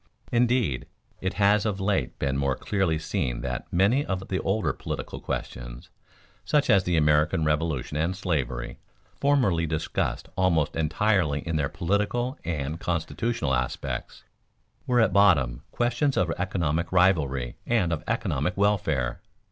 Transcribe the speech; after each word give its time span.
Indeed, 0.31 0.87
it 1.19 1.33
has 1.35 1.63
of 1.63 1.79
late 1.79 2.17
been 2.17 2.35
more 2.35 2.55
clearly 2.55 2.97
seen 2.97 3.41
that 3.41 3.71
many 3.71 4.03
of 4.03 4.29
the 4.29 4.39
older 4.39 4.73
political 4.73 5.19
questions, 5.19 5.91
such 6.43 6.71
as 6.71 6.85
the 6.85 6.97
American 6.97 7.45
Revolution 7.45 7.97
and 7.97 8.15
slavery, 8.15 8.79
formerly 9.19 9.67
discussed 9.67 10.27
almost 10.35 10.75
entirely 10.75 11.41
in 11.47 11.55
their 11.55 11.69
political 11.69 12.35
and 12.43 12.79
constitutional 12.79 13.53
aspects, 13.53 14.23
were 14.87 14.99
at 14.99 15.13
bottom 15.13 15.61
questions 15.69 16.17
of 16.17 16.31
economic 16.39 16.91
rivalry 16.91 17.57
and 17.67 17.93
of 17.93 18.03
economic 18.07 18.57
welfare. 18.57 19.21